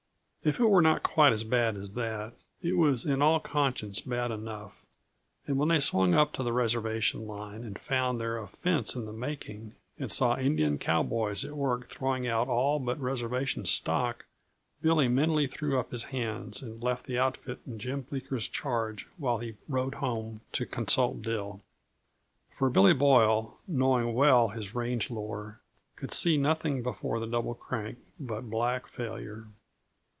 [0.43, 4.31] If it were not quite as bad as that, it was in all conscience bad
[4.31, 4.83] enough,
[5.45, 9.05] and when they swung up to the reservation line and found there a fence in
[9.05, 14.25] the making, and saw the Indian cowboys at work throwing out all but reservation stock,
[14.81, 19.37] Billy mentally threw up his hands and left the outfit in Jim Bleeker's charge while
[19.37, 21.61] he rode home to consult Dill.
[22.49, 25.59] For Billy Boyle, knowing well his range lore,
[25.95, 29.45] could see nothing before the Double Crank but black failure.